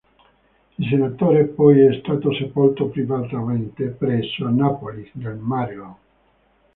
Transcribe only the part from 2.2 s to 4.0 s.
sepolto privatamente